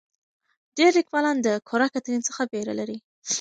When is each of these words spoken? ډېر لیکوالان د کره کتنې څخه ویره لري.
ډېر 0.77 0.91
لیکوالان 0.99 1.37
د 1.41 1.47
کره 1.69 1.87
کتنې 1.93 2.19
څخه 2.27 2.41
ویره 2.51 2.73
لري. 2.79 2.97